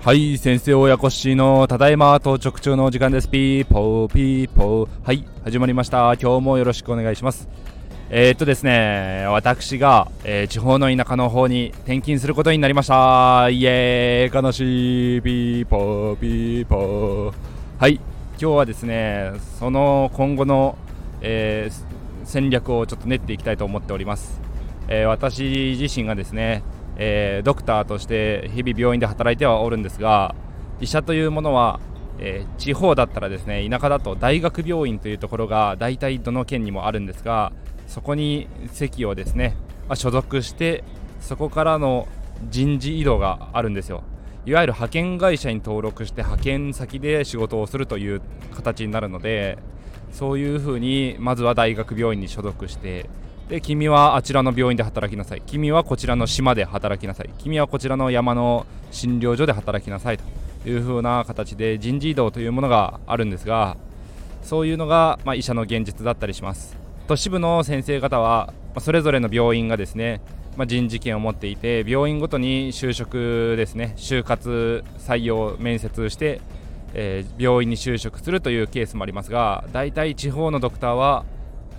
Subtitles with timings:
[0.00, 3.28] はい先生親子しのただいま到着中のお時間です。
[3.28, 4.88] ピーポーピーポー。
[5.04, 6.14] はい始まりました。
[6.14, 7.46] 今日もよろしくお願いします。
[8.08, 13.50] えー、っとですね私が、えー、地方の田舎の方に転勤することになりました。
[13.50, 15.20] イエーイ悲しい。
[15.20, 17.32] ピーポーピーポー。
[17.78, 18.00] はい
[18.40, 20.78] 今日はですねその今後の、
[21.20, 21.85] えー、
[22.26, 24.42] 戦略をちょっと練っていきたいと思っております、
[24.88, 26.62] え私自身がですね
[26.96, 30.34] えー、ドクターとして日々病院で働いてはおるんですが
[30.80, 31.78] 医者というものは、
[32.18, 37.52] えー、地方だったらですね田舎だと大学病院というところが大体どの県にもあるんですが
[37.86, 39.56] そこに席をですね、
[39.88, 40.84] ま、所属して
[41.20, 42.08] そこからの
[42.48, 44.02] 人事異動があるんですよ。
[44.44, 48.20] いわゆる派遣会社に登録して派遣先で仕事をするという
[48.54, 49.58] 形になるので
[50.16, 53.10] そういうふうにまずは大学病院に所属して
[53.50, 55.42] で君はあちらの病院で働きなさい。
[55.46, 57.30] 君はこちらの島で働きなさい。
[57.38, 60.24] 君はこちらの山の診療所で働きなさいと。
[60.68, 63.76] いう風な形で人事異動というものがあるんですが
[64.42, 66.76] そういうのが、まあ、医者の現実だったりします。
[67.06, 70.20] 都市部の先生方は、まあ、それぞれの病院がですね、
[70.56, 76.40] まあ、人事権を持っていて病院ごとに就職ですね就活採用面接して、
[76.98, 81.26] えー、病院に就職するというケースもありますが大体地方のドクターは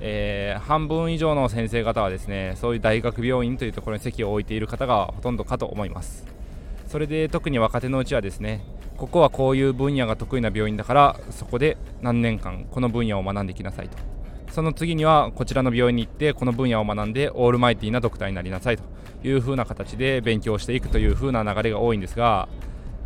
[0.00, 6.26] えー、半分以上の先生方はですねそういう大学病院というところに席を置いている方がほとんどかと思います。
[6.86, 8.62] それで特に若手のうちはですね
[8.96, 13.96] ここはこういう分野が得意な病院だからそこで何年間この分野を学んできなさいと。
[14.52, 18.84] その次にはこちらの病院に行ってこの分野を学んでオールマイティーなドクターになりなさいと
[19.26, 22.48] いう風な形で勉強していくという風な流れが多いんですが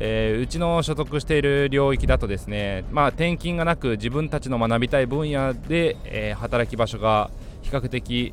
[0.00, 7.30] えー、うちの所属している領域だとですね、まあ、転勤がなく自分たちの学びたい分野で、えー、働き場所が
[7.62, 8.32] 比較的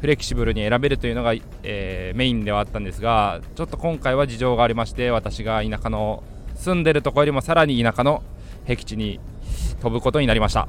[0.00, 6.22] フレキシブルに選べるというのが、えー、メインではあったんですがちょっと今回は事情がありまして私が田舎の
[6.54, 8.22] 住んでるとこよりもさらに田舎の
[8.66, 9.20] 僻地に
[9.80, 10.68] 飛ぶことになりました。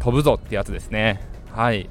[0.00, 1.20] 飛ぶぞってやつですね。
[1.50, 1.88] はい。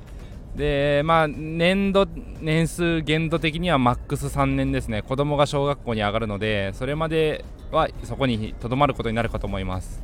[0.55, 2.05] でまあ年度
[2.41, 5.01] 年数限度的にはマックス3年ですね。
[5.01, 10.03] 子供が小学校に上がるのでそれまではそこにとどまることになるかと思います。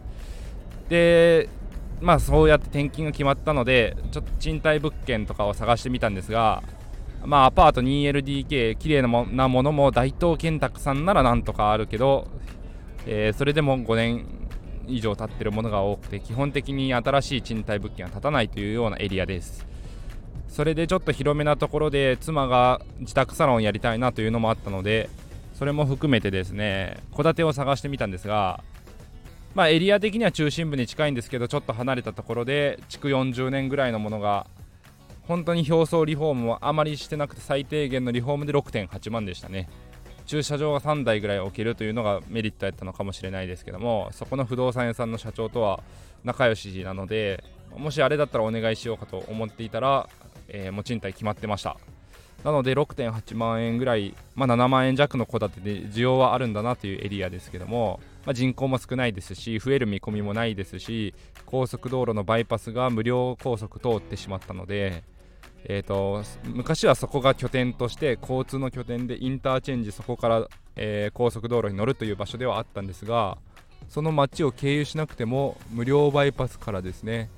[0.90, 1.50] で
[2.02, 6.64] まあそうやって転勤が決まったのでちょっと賃貸物件とかを探してみたんですが
[7.24, 12.28] まあアパート 2LDK 綺麗なもなものも大東建託さんならなんとかあるけど、
[13.06, 14.26] えー、それでも5年
[14.88, 19.68] 以上経ってるものが多くて基本的に新しい賃貸物件は建たないというようなエリアです。
[20.50, 25.10] それでちょっと広めなところで妻が自宅サロンやりたいなというのもあったので
[25.54, 28.64] それも含めてですね戸建てを探してみたんですが
[29.56, 34.48] まあエリア的には中心部に近いんですけどちょっと離れたところで築40年ぐらいのものが
[35.28, 39.70] 本当に表層リフォームもあまりしてなくて最低限のリフォームで6.8万でしたね。
[40.30, 45.80] 駐車場が3台ぐらい置けるというのがメリットやったのかもしれないですけどもそこの不動産屋さんの社長とは
[46.24, 47.44] 仲良しなので
[47.76, 50.08] もしあれだったらお願いしようかと思っていたら
[50.50, 51.78] えー、もう賃貸決まってました。
[52.44, 61.14] なので6.8万円ぐらい、まあ、7万円弱の戸建てで需要はあるんだなというエリアですけども、まあ、人口も少ないですし増える見込みもないですし
[61.46, 65.04] 高速道路のバイパスが無料高速通ってしまったので、
[65.66, 73.38] えーと、昔はそこが拠点として交通の拠点でインターチェンジそこから、えー、高速道路に乗るという場所ではあったんですが
[73.90, 77.30] その街を経由しなくても無料バイパスからですね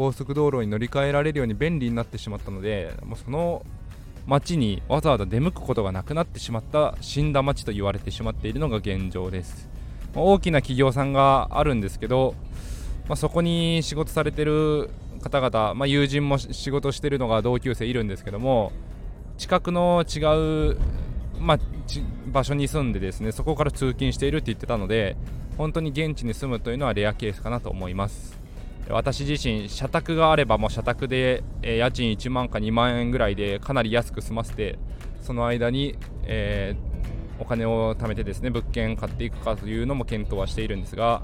[0.00, 3.66] 高速道路に乗り換えられるように便利になってしまったのでもうその
[4.26, 9.68] 町にわざわざ出向くことがなくなってしまった死んだ町と言われてしまっているのが現状です、
[10.14, 12.34] 大きな企業さんがあるんですけど、
[13.08, 14.88] まあ、そこに仕事されてる
[15.20, 18.72] 方々、まあ、友人も仕事してるのが同級生いるんですけども
[19.36, 20.78] 近くの違う、
[21.38, 21.58] まあ、
[22.32, 25.18] 場所に住んでですねそこから通勤しているって言ってたので
[25.58, 28.39] 本当に現地に住むというのはレアケースかなと思います。
[28.92, 34.78] 私自身社宅があればもう社宅で、え、家賃1万か2万円ぐらいでかなり安く済ませて
[35.20, 41.22] その間に、えー、お金を貯めてですね物件買っていくかというのも検討はしているんですが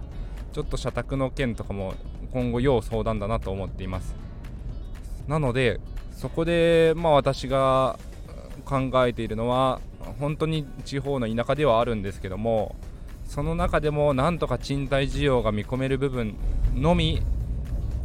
[0.53, 1.95] ちょっと社宅の件とかも
[2.33, 4.15] 今後要相談だなと思っています。
[5.29, 5.81] なので
[6.13, 7.99] そこでまあ私が
[8.65, 9.81] 考えているのは
[10.19, 12.75] 本当に地方の田舎ではあるんですけども
[13.25, 16.37] その中でもなんとか賃貸需要が見込める部分
[16.75, 17.23] のみ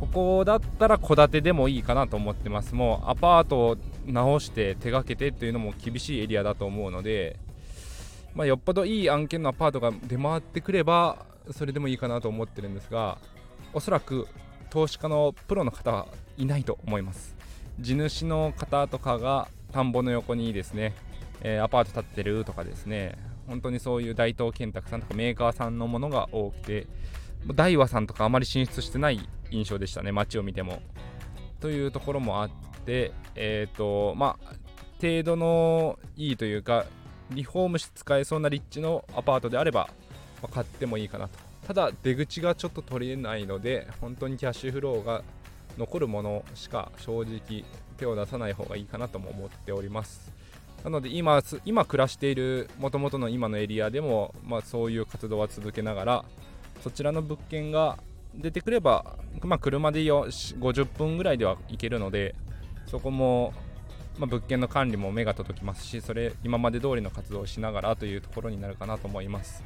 [0.01, 2.73] ここだったら戸建てでもいいかなと思ってます。
[2.73, 3.77] もうアパートを
[4.07, 7.37] 直して手がけてっていうのも厳しいエリアだと思うので、
[8.33, 13.19] まあ、よっぽどいい案件のアパートが出回ってくればそれでもいいかなと思ってるんですが
[13.73, 14.27] おそらく
[14.71, 17.35] 投資家のプロの方はいないと思います。
[17.79, 20.95] 地主の方とかが田んぼの横にですね、
[21.41, 26.87] えー、アパート建ってるとかですね本当にそういう大東建託さんとかメーカーさんのものが多くて
[27.47, 30.81] 大和さんとかあまり進出してない印象でしたね街を見ても。
[31.59, 32.49] というところもあっ
[32.85, 34.55] てえっ、ー、とまあ
[35.01, 36.85] 程度のいいというか
[37.31, 39.89] リフォームして使えそうな立地のアパートであれば、
[40.41, 41.39] まあ、買ってもいいかなと。
[41.67, 45.23] ただ出口がちょっと取れないので本当にキャッシュフローが
[45.77, 47.63] 残るものしか正直
[47.97, 50.33] 手を出さない方がいいかなとも思っております。
[50.83, 56.25] なので今今暮らしているもともとの今のエリアでも、まあ、そういう活動は続けながら
[56.81, 57.97] そちらの物件が
[58.33, 62.35] 出てくれば、まあ、車で50分ぐらいでは行けるので
[62.87, 63.53] そこも、
[64.17, 69.63] まあ、物件の管理も目が届きますしそれ今まで通りの活動をしながらというところになるかなと思います。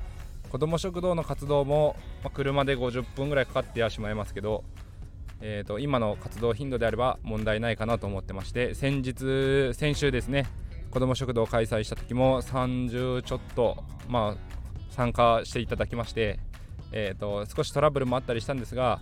[0.50, 4.64] 子ども食堂の活動も、まあ、車で50分ぐらいかかってはしまいますけど
[5.42, 10.48] えーと、今の活動頻度であれば問題ないかなと思ってまして先日先週ですね
[10.92, 14.56] 子ども食堂を開催した時も30ちょっと、まあ、
[14.92, 16.40] 参加していただきまして、
[16.96, 19.00] えーと、少しトラブルもあったりしたんですが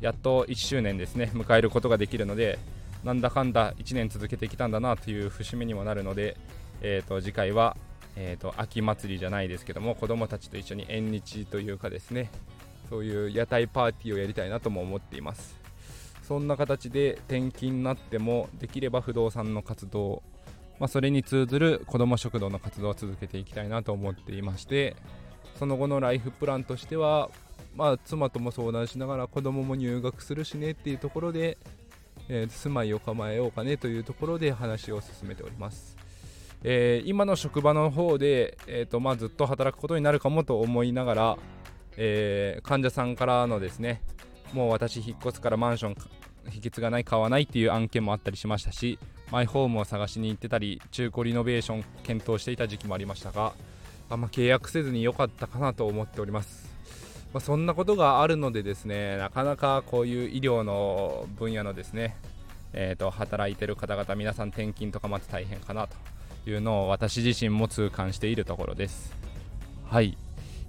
[0.00, 1.30] やっと1周年ですね。
[1.32, 2.58] 迎えることができるので
[3.02, 6.36] なんだかんだ1年続けてきたんだなという節目にもなるので、
[6.82, 7.76] えーと、次回は、
[8.14, 12.30] えー、と秋祭りじゃないですけども子どもたちと一緒に縁日というかですね
[12.90, 15.58] そういう屋台パーティーをやりたいなとも思っています。
[16.22, 20.22] そんな形で転勤になってもできれば不動産の活動、
[20.78, 24.96] まあ、それに通ずる子ども食堂の活動を続けていきたいなと思っていまして
[25.58, 27.30] その後のライフプランとしては、
[27.76, 31.58] まあ、妻とも相談しながら子供も入学するしねっていうところで、
[32.28, 35.96] えー、住まいを構えようかねというところで話を進めております。
[36.66, 41.38] えー、今の職場の方で、えーとまあ、ずっと働くことになるかもと思いながら、
[41.98, 44.00] えー、患者さんからのですね
[44.54, 45.96] もう私引っ越すからマンション
[46.52, 48.98] 引き継がない買わないっていう案件もあったりしましたし
[49.30, 53.52] マイホームを探しに行ってたり中古リノベーション検討していた時期もありましたが
[54.10, 56.68] あんま契約せずに良かったかなと思っております、
[57.32, 62.16] まあ、そんなことがあるのでですねなかなかこういう医療の分野のですね
[62.76, 65.96] えーと、働いてる方々皆さん転勤とかまず大変かなと
[66.50, 69.14] いうのを私自身も痛感しているところです。
[69.86, 70.18] はい。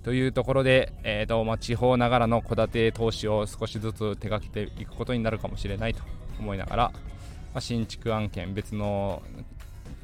[0.04, 6.04] というところで、えーとまあ、地方ながらの戸建て投資を少しずつ手がけていくことになるかもしれないと
[6.40, 7.00] 思いながら、ま
[7.56, 9.24] あ、新築案件別の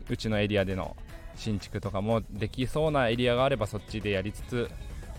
[0.10, 0.98] うちのエリアでの
[1.36, 4.70] 新築とかもできそうなエリアがあればそっちでやりつつ、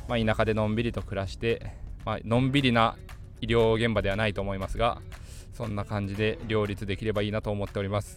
[0.09, 1.75] まあ、田舎でのんびりと暮らして、
[2.05, 2.97] まあのんびりな
[3.41, 5.00] 医療現場ではないと思いますが
[5.53, 8.17] そんな感じで両立できればいいなと思っております。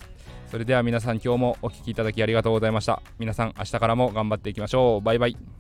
[0.50, 3.02] それでは皆さん今日もお聴きいただきありがとうございました。
[3.20, 5.02] 皆さん明日からも頑張っていきましょう。
[5.02, 5.55] バイバイ。